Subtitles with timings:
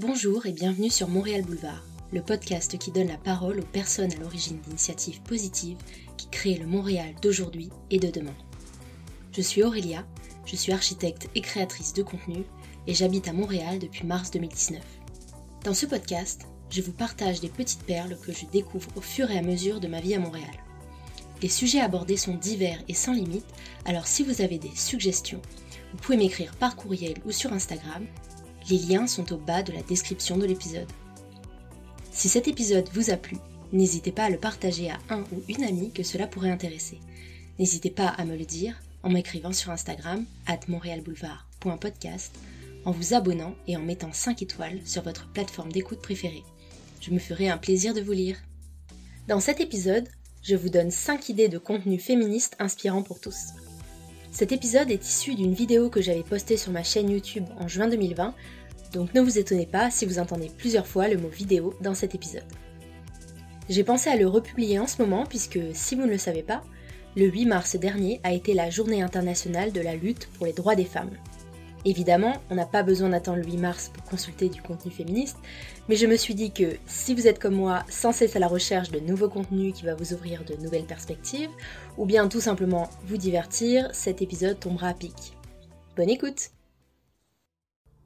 [0.00, 1.82] Bonjour et bienvenue sur Montréal Boulevard,
[2.12, 5.76] le podcast qui donne la parole aux personnes à l'origine d'initiatives positives
[6.16, 8.36] qui créent le Montréal d'aujourd'hui et de demain.
[9.32, 10.06] Je suis Aurélia,
[10.46, 12.44] je suis architecte et créatrice de contenu
[12.86, 14.80] et j'habite à Montréal depuis mars 2019.
[15.64, 19.38] Dans ce podcast, je vous partage des petites perles que je découvre au fur et
[19.38, 20.62] à mesure de ma vie à Montréal.
[21.42, 23.52] Les sujets abordés sont divers et sans limite,
[23.84, 25.42] alors si vous avez des suggestions,
[25.90, 28.06] vous pouvez m'écrire par courriel ou sur Instagram.
[28.70, 30.90] Les liens sont au bas de la description de l'épisode.
[32.12, 33.38] Si cet épisode vous a plu,
[33.72, 37.00] n'hésitez pas à le partager à un ou une amie que cela pourrait intéresser.
[37.58, 42.34] N'hésitez pas à me le dire en m'écrivant sur Instagram at montrealboulevard.podcast,
[42.84, 46.44] en vous abonnant et en mettant 5 étoiles sur votre plateforme d'écoute préférée.
[47.00, 48.36] Je me ferai un plaisir de vous lire.
[49.28, 50.08] Dans cet épisode,
[50.42, 53.54] je vous donne 5 idées de contenu féministe inspirant pour tous.
[54.30, 57.88] Cet épisode est issu d'une vidéo que j'avais postée sur ma chaîne YouTube en juin
[57.88, 58.34] 2020,
[58.92, 62.14] donc ne vous étonnez pas si vous entendez plusieurs fois le mot vidéo dans cet
[62.14, 62.44] épisode.
[63.68, 66.62] J'ai pensé à le republier en ce moment puisque, si vous ne le savez pas,
[67.16, 70.74] le 8 mars dernier a été la journée internationale de la lutte pour les droits
[70.76, 71.10] des femmes.
[71.84, 75.36] Évidemment, on n'a pas besoin d'attendre le 8 mars pour consulter du contenu féministe,
[75.88, 78.48] mais je me suis dit que si vous êtes comme moi sans cesse à la
[78.48, 81.50] recherche de nouveaux contenus qui va vous ouvrir de nouvelles perspectives,
[81.96, 85.34] ou bien tout simplement vous divertir, cet épisode tombera à pic.
[85.96, 86.50] Bonne écoute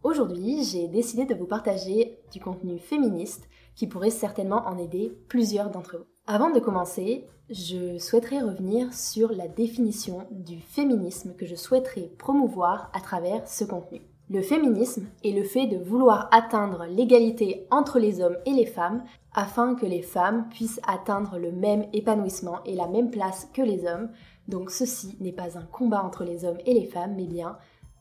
[0.03, 5.70] Aujourd'hui, j'ai décidé de vous partager du contenu féministe qui pourrait certainement en aider plusieurs
[5.70, 6.05] d'entre vous.
[6.27, 12.91] Avant de commencer, je souhaiterais revenir sur la définition du féminisme que je souhaiterais promouvoir
[12.94, 14.03] à travers ce contenu.
[14.28, 19.05] Le féminisme est le fait de vouloir atteindre l'égalité entre les hommes et les femmes
[19.34, 23.84] afin que les femmes puissent atteindre le même épanouissement et la même place que les
[23.84, 24.11] hommes.
[24.48, 27.56] Donc ceci n'est pas un combat entre les hommes et les femmes, mais bien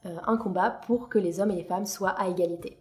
[0.05, 2.77] un combat pour que les hommes et les femmes soient à égalité.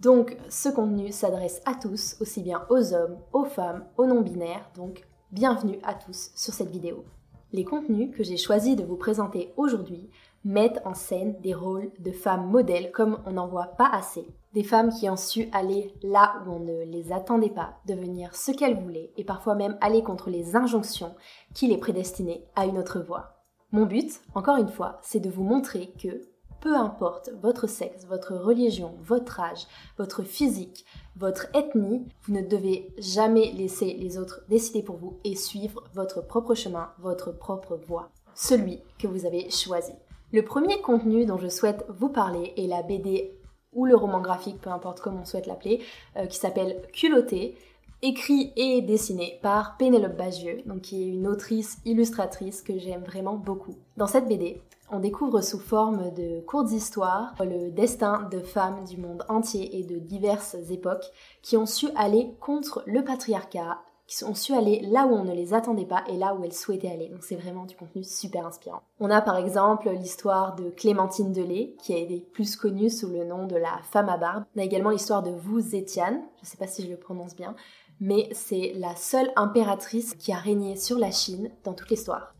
[0.00, 5.06] Donc ce contenu s'adresse à tous, aussi bien aux hommes, aux femmes, aux non-binaires, donc
[5.30, 7.04] bienvenue à tous sur cette vidéo.
[7.52, 10.08] Les contenus que j'ai choisi de vous présenter aujourd'hui
[10.44, 14.26] mettent en scène des rôles de femmes modèles comme on n'en voit pas assez.
[14.54, 18.52] Des femmes qui ont su aller là où on ne les attendait pas, devenir ce
[18.52, 21.14] qu'elles voulaient et parfois même aller contre les injonctions
[21.52, 23.36] qui les prédestinaient à une autre voie.
[23.72, 26.22] Mon but, encore une fois, c'est de vous montrer que
[26.60, 29.66] peu importe votre sexe, votre religion, votre âge,
[29.98, 30.84] votre physique,
[31.16, 36.20] votre ethnie, vous ne devez jamais laisser les autres décider pour vous et suivre votre
[36.20, 39.92] propre chemin, votre propre voie, celui que vous avez choisi.
[40.32, 43.32] Le premier contenu dont je souhaite vous parler est la BD
[43.72, 45.80] ou le roman graphique, peu importe comment on souhaite l'appeler,
[46.16, 47.56] euh, qui s'appelle Culotté,
[48.02, 53.34] écrit et dessiné par Pénélope Bagieux, donc qui est une autrice illustratrice que j'aime vraiment
[53.34, 53.76] beaucoup.
[53.96, 54.62] Dans cette BD,
[54.92, 59.84] on découvre sous forme de courtes histoires le destin de femmes du monde entier et
[59.84, 61.06] de diverses époques
[61.42, 65.32] qui ont su aller contre le patriarcat, qui ont su aller là où on ne
[65.32, 67.08] les attendait pas et là où elles souhaitaient aller.
[67.08, 68.82] Donc c'est vraiment du contenu super inspirant.
[68.98, 73.46] On a par exemple l'histoire de Clémentine Delay, qui été plus connue sous le nom
[73.46, 74.44] de la femme à barbe.
[74.56, 77.36] On a également l'histoire de Wu Zetian, je ne sais pas si je le prononce
[77.36, 77.54] bien,
[78.00, 82.34] mais c'est la seule impératrice qui a régné sur la Chine dans toute l'histoire.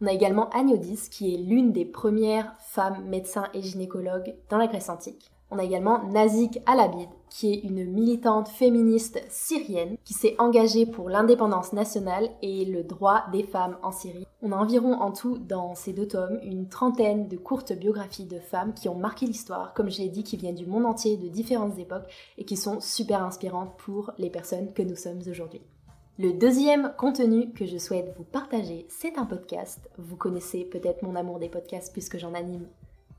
[0.00, 4.68] On a également Agnodis, qui est l'une des premières femmes médecins et gynécologues dans la
[4.68, 5.32] Grèce antique.
[5.50, 11.08] On a également Nazik Alabid, qui est une militante féministe syrienne qui s'est engagée pour
[11.08, 14.26] l'indépendance nationale et le droit des femmes en Syrie.
[14.42, 18.38] On a environ en tout dans ces deux tomes une trentaine de courtes biographies de
[18.38, 21.28] femmes qui ont marqué l'histoire, comme je l'ai dit, qui viennent du monde entier, de
[21.28, 25.62] différentes époques et qui sont super inspirantes pour les personnes que nous sommes aujourd'hui.
[26.20, 29.88] Le deuxième contenu que je souhaite vous partager, c'est un podcast.
[29.98, 32.66] Vous connaissez peut-être mon amour des podcasts puisque j'en anime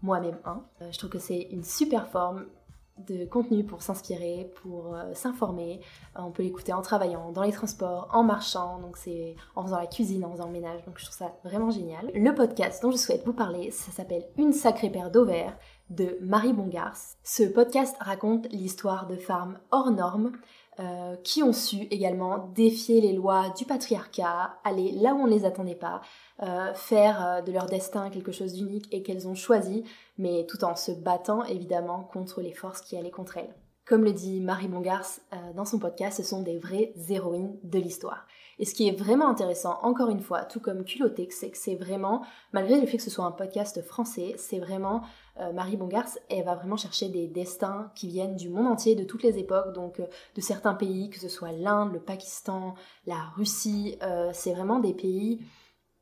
[0.01, 0.65] moi-même un.
[0.81, 2.47] Euh, je trouve que c'est une super forme
[3.07, 5.79] de contenu pour s'inspirer, pour euh, s'informer.
[6.17, 9.79] Euh, on peut l'écouter en travaillant, dans les transports, en marchant, donc c'est en faisant
[9.79, 12.11] la cuisine, en faisant le ménage, donc je trouve ça vraiment génial.
[12.13, 15.57] Le podcast dont je souhaite vous parler, ça s'appelle Une sacrée paire d'ovaires
[15.89, 16.97] de Marie Bongars.
[17.23, 20.33] Ce podcast raconte l'histoire de femmes hors normes
[20.79, 25.31] euh, qui ont su également défier les lois du patriarcat, aller là où on ne
[25.31, 25.99] les attendait pas,
[26.41, 29.83] euh, faire euh, de leur destin quelque chose d'unique et qu'elles ont choisi,
[30.17, 33.53] mais tout en se battant évidemment contre les forces qui allaient contre elles.
[33.89, 35.19] Comme le dit Marie Bongars
[35.55, 38.27] dans son podcast, ce sont des vraies héroïnes de l'histoire.
[38.59, 41.73] Et ce qui est vraiment intéressant, encore une fois, tout comme Culotix, c'est que c'est
[41.73, 45.01] vraiment, malgré le fait que ce soit un podcast français, c'est vraiment
[45.39, 49.05] euh, Marie Bongars, elle va vraiment chercher des destins qui viennent du monde entier, de
[49.05, 52.75] toutes les époques, donc euh, de certains pays, que ce soit l'Inde, le Pakistan,
[53.07, 53.97] la Russie.
[54.03, 55.39] Euh, c'est vraiment des pays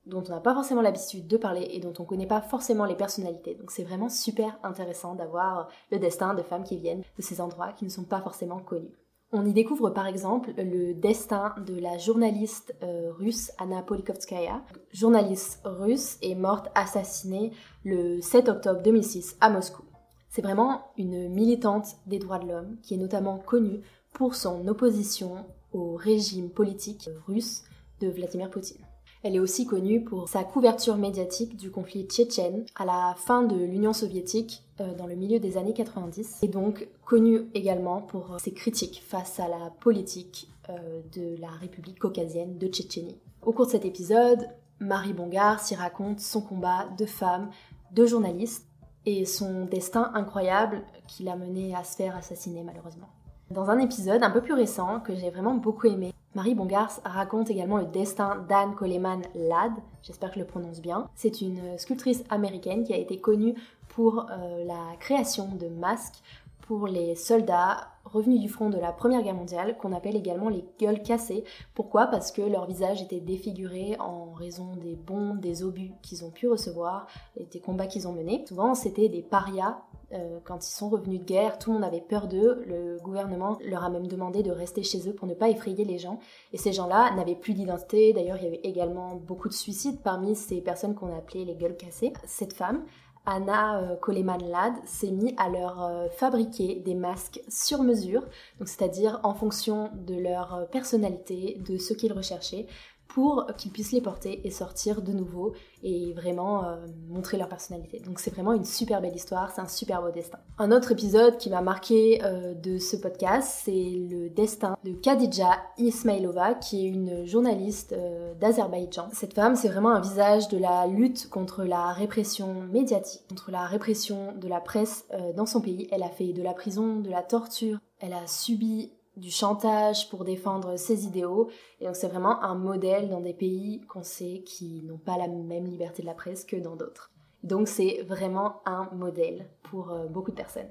[0.07, 2.85] dont on n'a pas forcément l'habitude de parler et dont on ne connaît pas forcément
[2.85, 3.55] les personnalités.
[3.55, 7.73] Donc c'est vraiment super intéressant d'avoir le destin de femmes qui viennent de ces endroits
[7.73, 8.97] qui ne sont pas forcément connus.
[9.33, 14.63] On y découvre par exemple le destin de la journaliste euh, russe Anna Polikovskaya.
[14.93, 17.51] Journaliste russe est morte assassinée
[17.83, 19.83] le 7 octobre 2006 à Moscou.
[20.29, 23.81] C'est vraiment une militante des droits de l'homme qui est notamment connue
[24.13, 27.63] pour son opposition au régime politique russe
[27.99, 28.85] de Vladimir Poutine.
[29.27, 33.57] Elle est aussi connue pour sa couverture médiatique du conflit tchétchène à la fin de
[33.57, 38.53] l'Union soviétique euh, dans le milieu des années 90 et donc connue également pour ses
[38.53, 43.17] critiques face à la politique euh, de la République caucasienne de Tchétchénie.
[43.41, 44.47] Au cours de cet épisode,
[44.79, 47.49] Marie Bongard s'y raconte son combat de femme,
[47.91, 48.65] de journaliste
[49.05, 53.09] et son destin incroyable qui l'a mené à se faire assassiner malheureusement.
[53.51, 57.49] Dans un épisode un peu plus récent que j'ai vraiment beaucoup aimé, Marie Bongars raconte
[57.49, 59.73] également le destin d'Anne Coleman Ladd,
[60.03, 61.09] j'espère que je le prononce bien.
[61.15, 63.55] C'est une sculptrice américaine qui a été connue
[63.87, 66.21] pour euh, la création de masques
[66.67, 70.65] pour les soldats revenus du front de la Première Guerre mondiale, qu'on appelle également les
[70.79, 71.45] gueules cassées.
[71.73, 72.07] Pourquoi?
[72.07, 76.47] Parce que leur visage était défiguré en raison des bombes, des obus qu'ils ont pu
[76.47, 78.43] recevoir et des combats qu'ils ont menés.
[78.47, 79.77] Souvent, c'était des parias
[80.13, 82.63] euh, quand ils sont revenus de guerre, tout le monde avait peur d'eux.
[82.65, 85.97] Le gouvernement leur a même demandé de rester chez eux pour ne pas effrayer les
[85.97, 86.19] gens.
[86.53, 88.13] Et ces gens-là n'avaient plus d'identité.
[88.13, 91.75] D'ailleurs, il y avait également beaucoup de suicides parmi ces personnes qu'on appelait les gueules
[91.75, 92.13] cassées.
[92.25, 92.83] Cette femme,
[93.27, 98.23] Anna euh, Coleman Ladd s'est mis à leur euh, fabriquer des masques sur mesure,
[98.61, 102.65] c'est-à-dire en fonction de leur personnalité, de ce qu'ils recherchaient,
[103.07, 107.99] pour qu'ils puissent les porter et sortir de nouveau et vraiment euh, montrer leur personnalité.
[107.99, 110.39] Donc c'est vraiment une super belle histoire, c'est un super beau destin.
[110.57, 115.57] Un autre épisode qui m'a marqué euh, de ce podcast, c'est le destin de Khadija
[115.77, 119.09] Ismailova, qui est une journaliste euh, d'Azerbaïdjan.
[119.13, 123.65] Cette femme, c'est vraiment un visage de la lutte contre la répression médiatique, contre la
[123.65, 125.05] répression de la presse
[125.35, 125.87] dans son pays.
[125.91, 130.23] Elle a fait de la prison, de la torture, elle a subi du chantage pour
[130.23, 131.49] défendre ses idéaux.
[131.81, 135.27] Et donc c'est vraiment un modèle dans des pays qu'on sait qui n'ont pas la
[135.27, 137.11] même liberté de la presse que dans d'autres.
[137.43, 140.69] Donc c'est vraiment un modèle pour euh, beaucoup de personnes.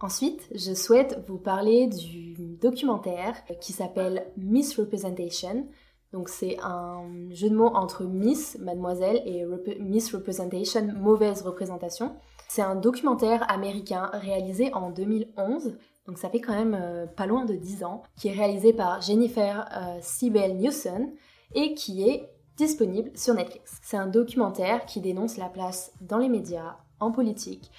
[0.00, 5.66] Ensuite, je souhaite vous parler du documentaire qui s'appelle Miss Representation.
[6.12, 9.44] Donc c'est un jeu de mots entre Miss, mademoiselle, et
[9.80, 12.14] Miss Representation, mauvaise représentation.
[12.48, 17.44] C'est un documentaire américain réalisé en 2011 donc ça fait quand même euh, pas loin
[17.44, 21.12] de 10 ans, qui est réalisé par Jennifer euh, Newson
[21.54, 23.78] et qui est disponible sur Netflix.
[23.82, 27.70] C'est un documentaire qui dénonce la place dans les médias, en politique,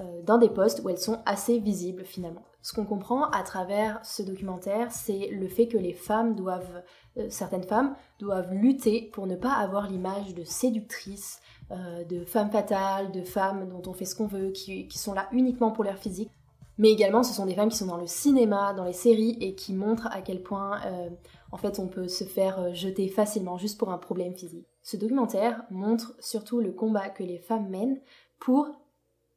[0.00, 2.42] euh, dans des postes où elles sont assez visibles finalement.
[2.62, 6.82] Ce qu'on comprend à travers ce documentaire, c'est le fait que les femmes doivent,
[7.28, 13.20] certaines femmes doivent lutter pour ne pas avoir l'image de séductrices, de femmes fatales, de
[13.20, 16.30] femmes dont on fait ce qu'on veut, qui sont là uniquement pour leur physique,
[16.76, 19.54] mais également, ce sont des femmes qui sont dans le cinéma, dans les séries et
[19.54, 21.08] qui montrent à quel point, euh,
[21.52, 24.66] en fait, on peut se faire euh, jeter facilement juste pour un problème physique.
[24.82, 28.00] Ce documentaire montre surtout le combat que les femmes mènent
[28.40, 28.68] pour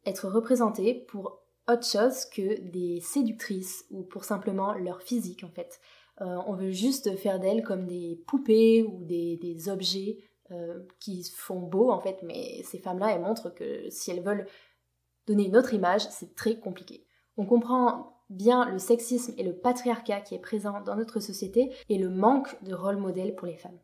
[0.06, 1.40] être représentées pour
[1.70, 5.80] autre chose que des séductrices ou pour simplement leur physique, en fait.
[6.22, 10.18] Euh, on veut juste faire d'elles comme des poupées ou des, objets
[11.02, 14.48] qui font beau, en fait, mais ces femmes-là, elles montrent que si elles veulent
[15.28, 17.07] donner une autre image, c'est très compliqué.
[17.38, 21.98] On comprend bien le sexisme et le patriarcat qui est présent dans notre société et
[21.98, 23.80] le manque de rôle modèle pour les femmes.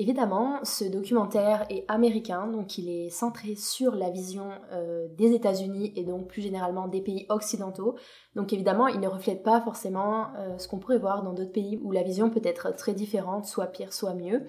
[0.00, 5.92] Évidemment, ce documentaire est américain, donc il est centré sur la vision euh, des États-Unis
[5.96, 7.96] et donc plus généralement des pays occidentaux.
[8.36, 11.80] Donc évidemment, il ne reflète pas forcément euh, ce qu'on pourrait voir dans d'autres pays
[11.82, 14.44] où la vision peut être très différente, soit pire, soit mieux.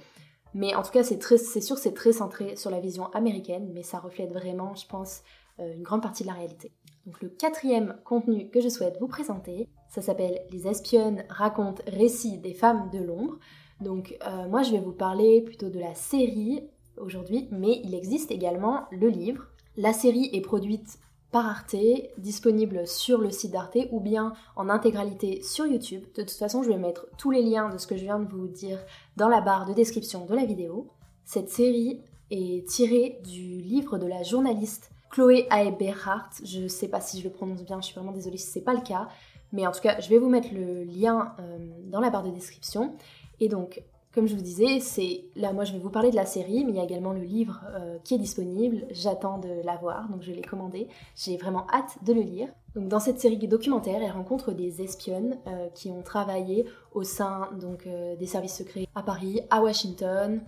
[0.54, 1.20] Mais en tout cas, c'est
[1.62, 5.22] sûr, c'est très centré sur la vision américaine, mais ça reflète vraiment, je pense,
[5.60, 6.72] euh, une grande partie de la réalité.
[7.06, 12.38] Donc le quatrième contenu que je souhaite vous présenter, ça s'appelle Les espionnes racontent récits
[12.38, 13.38] des femmes de l'ombre.
[13.82, 16.64] Donc euh, moi je vais vous parler plutôt de la série
[16.98, 19.48] aujourd'hui, mais il existe également le livre.
[19.78, 21.00] La série est produite
[21.32, 21.76] par Arte,
[22.18, 26.04] disponible sur le site d'Arte ou bien en intégralité sur YouTube.
[26.16, 28.30] De toute façon, je vais mettre tous les liens de ce que je viens de
[28.30, 28.80] vous dire
[29.16, 30.90] dans la barre de description de la vidéo.
[31.26, 32.02] Cette série
[32.32, 37.32] est tirée du livre de la journaliste Chloé Aeberhardt, je sais pas si je le
[37.32, 39.08] prononce bien, je suis vraiment désolée si c'est pas le cas,
[39.52, 42.30] mais en tout cas, je vais vous mettre le lien euh, dans la barre de
[42.30, 42.96] description.
[43.40, 43.82] Et donc,
[44.14, 46.72] comme je vous disais, c'est là, moi, je vais vous parler de la série, mais
[46.72, 48.86] il y a également le livre euh, qui est disponible.
[48.92, 50.88] J'attends de l'avoir, donc je l'ai commandé.
[51.16, 52.50] J'ai vraiment hâte de le lire.
[52.76, 57.50] Donc, dans cette série documentaire, elle rencontre des espionnes euh, qui ont travaillé au sein
[57.60, 57.88] donc
[58.20, 60.42] des services secrets à Paris, à Washington,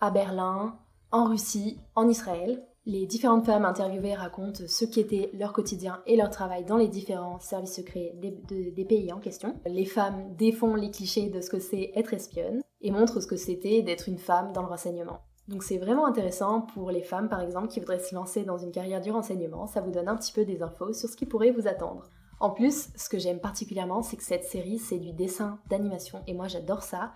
[0.00, 0.76] à Berlin,
[1.10, 2.62] en Russie, en Israël.
[2.88, 7.38] Les différentes femmes interviewées racontent ce qu'était leur quotidien et leur travail dans les différents
[7.38, 9.60] services secrets des, pays en question.
[9.66, 13.36] Les femmes défont les clichés de ce que c'est être espionne et montrent ce que
[13.36, 15.20] c'était d'être une femme dans le renseignement.
[15.48, 18.72] Donc c'est vraiment intéressant pour les femmes par exemple qui voudraient se lancer dans une
[18.72, 21.50] carrière du renseignement, ça vous donne un petit peu des infos sur ce qui pourrait
[21.50, 22.08] vous attendre.
[22.40, 26.32] En plus, ce que j'aime particulièrement, c'est que cette série, c'est du dessin d'animation, et
[26.32, 27.12] moi j'adore ça.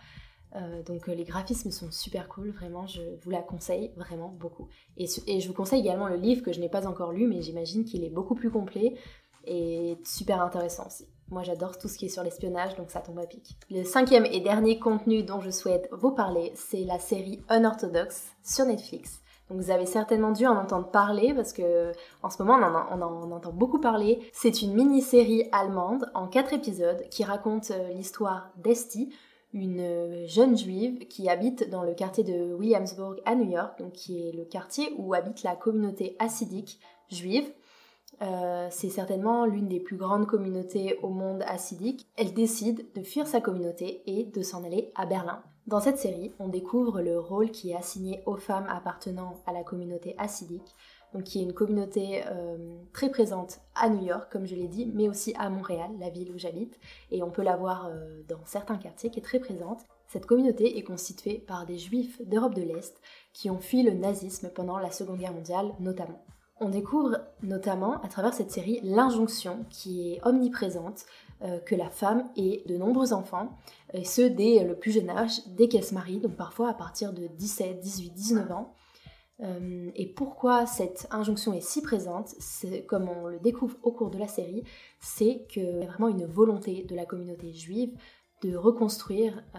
[0.57, 4.69] Euh, donc euh, les graphismes sont super cool, vraiment, je vous la conseille vraiment beaucoup.
[4.97, 7.85] Et, je vous conseille également le livre que je n'ai pas encore lu, mais j'imagine
[7.85, 8.95] qu'il est beaucoup plus complet
[9.45, 11.07] et super intéressant aussi.
[11.31, 13.57] Moi j'adore tout ce qui est sur l'espionnage, donc ça tombe à pic.
[13.71, 18.67] Le cinquième et dernier contenu dont je souhaite vous parler, c'est la série Unorthodox sur
[18.67, 19.23] Netflix.
[19.49, 21.93] Donc vous avez certainement dû en entendre parler parce que
[22.23, 22.59] en ce moment
[22.91, 24.21] on en, entend beaucoup parler.
[24.33, 29.13] C'est une mini-série allemande en quatre épisodes qui raconte euh, l'histoire d'Esti,
[29.53, 34.27] une jeune juive qui habite dans le quartier de Williamsburg à New York, donc qui
[34.27, 36.81] est le quartier où habite la communauté hassidique
[37.11, 37.51] juive.
[38.21, 42.07] Euh, c'est certainement l'une des plus grandes communautés au monde hassidique.
[42.17, 45.43] Elle décide de fuir sa communauté et de s'en aller à Berlin.
[45.67, 49.63] Dans cette série, on découvre le rôle qui est assigné aux femmes appartenant à la
[49.63, 50.75] communauté hassidique,
[51.21, 52.57] qui est une communauté euh,
[52.93, 56.33] très présente à New York, comme je l'ai dit, mais aussi à Montréal, la ville
[56.33, 56.79] où j'habite,
[57.11, 59.81] et on peut la voir euh, dans certains quartiers, qui est très présente.
[60.09, 63.01] Cette communauté est constituée par des juifs d'Europe de l'Est
[63.33, 66.25] qui ont fui le nazisme pendant la Seconde Guerre mondiale notamment.
[66.61, 71.07] On découvre notamment à travers cette série l'injonction qui est omniprésente
[71.43, 73.51] euh, que la femme ait de nombreux enfants,
[73.93, 77.13] et ce dès le plus jeune âge, dès qu'elle se marie, donc parfois à partir
[77.13, 78.75] de 17, 18, 19 ans.
[79.43, 82.35] Euh, et pourquoi cette injonction est si présente,
[82.87, 84.63] comme on le découvre au cours de la série,
[85.01, 87.97] c'est qu'il y a vraiment une volonté de la communauté juive
[88.43, 89.59] de reconstruire euh,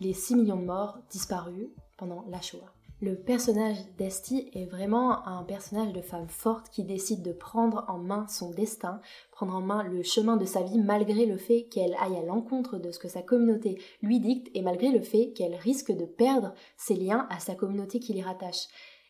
[0.00, 1.68] les 6 millions de morts disparus
[1.98, 2.72] pendant la Shoah.
[3.02, 7.96] Le personnage d'Esti est vraiment un personnage de femme forte qui décide de prendre en
[7.96, 9.00] main son destin,
[9.32, 12.76] prendre en main le chemin de sa vie malgré le fait qu'elle aille à l'encontre
[12.76, 16.52] de ce que sa communauté lui dicte et malgré le fait qu'elle risque de perdre
[16.76, 18.66] ses liens à sa communauté qui l'y rattache.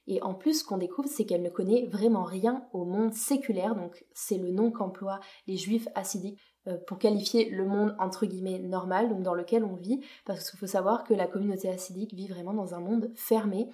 [0.06, 3.74] Et en plus, ce qu'on découvre, c'est qu'elle ne connaît vraiment rien au monde séculaire,
[3.74, 8.58] donc c'est le nom qu'emploient les juifs assidiques euh, pour qualifier le monde entre guillemets
[8.58, 12.28] normal, donc dans lequel on vit, parce qu'il faut savoir que la communauté assidique vit
[12.28, 13.68] vraiment dans un monde fermé,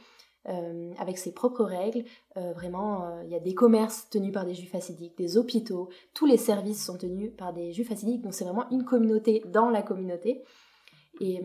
[0.49, 2.05] euh, avec ses propres règles.
[2.37, 6.27] Euh, vraiment, il y a des commerces tenus par des juifs assidiques, des hôpitaux, tous
[6.27, 9.83] les services sont tenus par des juifs assidiques, donc c'est vraiment une communauté dans la
[9.83, 10.45] communauté.
[11.21, 11.43] Et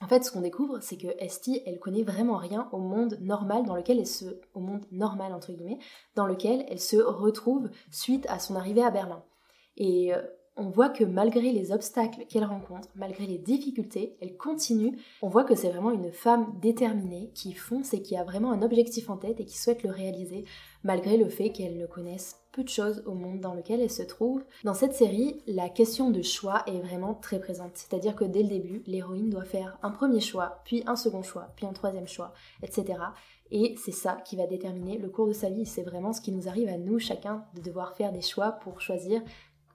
[0.00, 3.64] en fait, ce qu'on découvre, c'est que Esti, elle connaît vraiment rien au monde normal
[3.64, 5.78] dans lequel elle se, au monde normal entre guillemets,
[6.14, 9.22] dans lequel elle se retrouve suite à son arrivée à Berlin.
[9.76, 10.12] Et
[10.56, 14.96] on voit que malgré les obstacles qu'elle rencontre, malgré les difficultés, elle continue.
[15.22, 18.62] On voit que c'est vraiment une femme déterminée qui fonce et qui a vraiment un
[18.62, 20.44] objectif en tête et qui souhaite le réaliser,
[20.84, 24.04] malgré le fait qu'elle ne connaisse peu de choses au monde dans lequel elle se
[24.04, 24.44] trouve.
[24.62, 27.72] Dans cette série, la question de choix est vraiment très présente.
[27.74, 31.48] C'est-à-dire que dès le début, l'héroïne doit faire un premier choix, puis un second choix,
[31.56, 32.32] puis un troisième choix,
[32.62, 32.98] etc.
[33.50, 35.66] Et c'est ça qui va déterminer le cours de sa vie.
[35.66, 38.80] C'est vraiment ce qui nous arrive à nous, chacun, de devoir faire des choix pour
[38.80, 39.20] choisir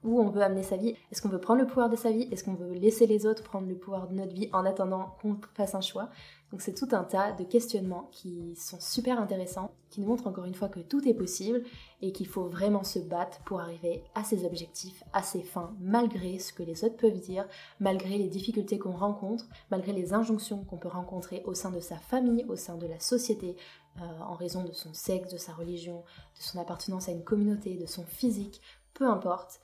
[0.03, 0.95] où on veut amener sa vie.
[1.11, 2.27] Est-ce qu'on veut prendre le pouvoir de sa vie?
[2.31, 5.37] Est-ce qu'on veut laisser les autres prendre le pouvoir de notre vie en attendant qu'on
[5.55, 6.09] fasse un choix?
[6.51, 10.45] Donc c'est tout un tas de questionnements qui sont super intéressants, qui nous montrent encore
[10.45, 11.63] une fois que tout est possible
[12.01, 16.39] et qu'il faut vraiment se battre pour arriver à ses objectifs, à ses fins, malgré
[16.39, 17.45] ce que les autres peuvent dire,
[17.79, 21.97] malgré les difficultés qu'on rencontre, malgré les injonctions qu'on peut rencontrer au sein de sa
[21.97, 23.55] famille, au sein de la société,
[24.01, 27.75] euh, en raison de son sexe, de sa religion, de son appartenance à une communauté,
[27.75, 28.61] de son physique,
[28.93, 29.61] peu importe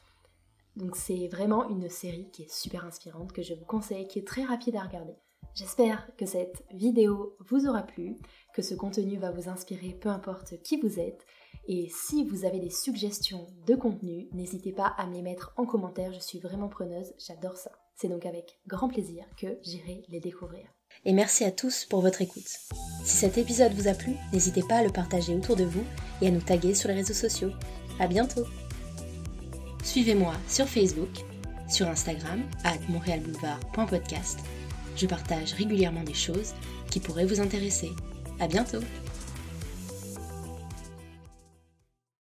[0.76, 4.28] donc c'est vraiment une série qui est super inspirante, que je vous conseille, qui est
[4.28, 5.16] très rapide à regarder.
[5.54, 8.18] J'espère que cette vidéo vous aura plu,
[8.54, 11.26] que ce contenu va vous inspirer peu importe qui vous êtes.
[11.68, 15.66] Et si vous avez des suggestions de contenu, n'hésitez pas à me les mettre en
[15.66, 17.72] commentaire, je suis vraiment preneuse, j'adore ça.
[17.96, 20.66] C'est donc avec grand plaisir que j'irai les découvrir.
[21.06, 22.48] Et merci à tous pour votre écoute.
[23.04, 25.84] Si cet épisode vous a plu, n'hésitez pas à le partager autour de vous
[26.22, 27.52] et à nous taguer sur les réseaux sociaux.
[28.00, 28.46] À bientôt!
[29.86, 31.12] Suivez-moi sur Facebook,
[31.70, 34.40] sur Instagram, à montréalboulevard.podcast.
[34.98, 36.56] Je partage régulièrement des choses
[36.90, 37.92] qui pourraient vous intéresser.
[38.40, 38.82] À bientôt!